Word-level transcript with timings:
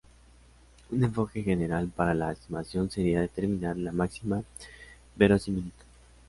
Un 0.89 1.03
enfoque 1.03 1.43
general 1.43 1.87
para 1.89 2.15
la 2.15 2.31
estimación 2.31 2.89
sería 2.89 3.21
determinar 3.21 3.77
la 3.77 3.91
máxima 3.91 4.41
verosimilitud. 5.15 5.85